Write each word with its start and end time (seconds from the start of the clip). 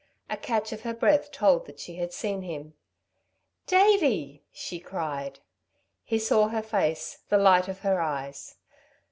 A 0.31 0.35
catch 0.35 0.71
of 0.71 0.81
her 0.81 0.95
breath 0.95 1.31
told 1.31 1.67
that 1.67 1.79
she 1.79 1.97
had 1.97 2.11
seen 2.11 2.41
him. 2.41 2.73
"Davey!" 3.67 4.41
she 4.51 4.79
cried. 4.79 5.41
He 6.03 6.17
saw 6.17 6.47
her 6.47 6.63
face, 6.63 7.19
the 7.29 7.37
light 7.37 7.67
of 7.67 7.81
her 7.81 8.01
eyes. 8.01 8.55